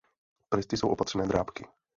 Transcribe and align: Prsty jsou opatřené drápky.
Prsty 0.49 0.77
jsou 0.77 0.87
opatřené 0.89 1.27
drápky. 1.27 1.65